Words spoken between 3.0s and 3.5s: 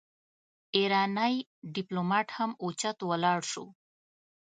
ولاړ